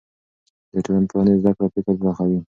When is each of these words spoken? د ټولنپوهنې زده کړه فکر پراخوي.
د 0.71 0.73
ټولنپوهنې 0.85 1.33
زده 1.41 1.51
کړه 1.57 1.67
فکر 1.73 1.93
پراخوي. 1.99 2.39